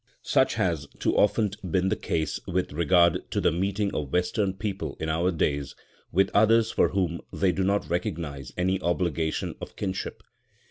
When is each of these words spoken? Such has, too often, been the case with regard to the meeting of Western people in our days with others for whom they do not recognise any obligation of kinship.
Such 0.23 0.55
has, 0.55 0.87
too 0.97 1.15
often, 1.15 1.51
been 1.69 1.89
the 1.89 1.95
case 1.95 2.39
with 2.47 2.71
regard 2.73 3.19
to 3.29 3.39
the 3.39 3.51
meeting 3.51 3.93
of 3.93 4.11
Western 4.11 4.55
people 4.55 4.97
in 4.99 5.09
our 5.09 5.29
days 5.29 5.75
with 6.11 6.31
others 6.33 6.71
for 6.71 6.89
whom 6.89 7.21
they 7.31 7.51
do 7.51 7.63
not 7.63 7.87
recognise 7.87 8.51
any 8.57 8.81
obligation 8.81 9.53
of 9.61 9.75
kinship. 9.75 10.23